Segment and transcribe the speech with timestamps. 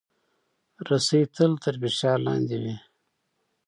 [0.87, 2.75] رسۍ تل تر فشار لاندې وي.